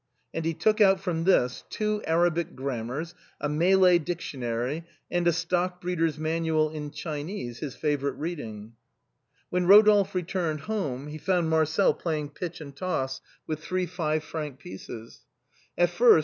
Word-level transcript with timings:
And 0.33 0.45
he 0.45 0.55
took 0.55 0.81
out 0.81 0.99
from 0.99 1.25
this 1.25 1.63
two 1.69 2.01
xA^rabic 2.07 2.55
grammars, 2.55 3.13
a 3.39 3.47
Malay 3.47 3.99
dictionar}', 3.99 4.83
and 5.11 5.27
a 5.27 5.31
Stock 5.31 5.79
breeders' 5.79 6.17
Manual 6.17 6.71
in 6.71 6.89
Chinese, 6.89 7.59
his 7.59 7.75
favorite 7.75 8.15
reading. 8.15 8.73
When 9.51 9.67
Rodolphe 9.67 10.15
returned 10.17 10.61
home 10.61 11.05
he 11.05 11.19
found 11.19 11.51
Marcel 11.51 11.93
play 11.93 12.17
ing 12.17 12.29
pitch 12.29 12.61
and 12.61 12.75
toss 12.75 13.21
with 13.45 13.59
three 13.59 13.85
five 13.85 14.23
franc 14.23 14.57
pieces. 14.57 15.23
At 15.77 15.89
first 15.91 15.95
A 15.97 15.97
CARLOVINGIAN 15.97 15.97
COIN. 15.99 16.19